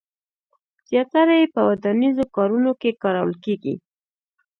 [0.89, 3.75] زیاتره یې په ودانیزو کارونو کې کارول کېږي.